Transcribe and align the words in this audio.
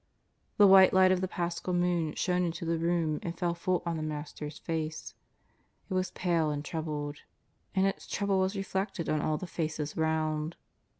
The 0.57 0.65
white 0.65 0.93
light 0.93 1.11
of 1.11 1.21
the 1.21 1.27
Paschal 1.27 1.75
moon 1.75 2.15
shone 2.15 2.41
into 2.43 2.65
the 2.65 2.79
room 2.79 3.19
and 3.21 3.37
fell 3.37 3.53
full 3.53 3.83
on 3.85 3.97
the 3.97 4.01
Master's 4.01 4.57
face. 4.57 5.13
It 5.91 5.93
was 5.93 6.09
pale 6.09 6.49
and 6.49 6.65
troubled. 6.65 7.17
And 7.75 7.85
its 7.85 8.07
trouble 8.07 8.39
was 8.39 8.55
reflected 8.55 9.09
on 9.09 9.21
all 9.21 9.37
the 9.37 9.45
faces 9.45 9.95
round. 9.95 10.55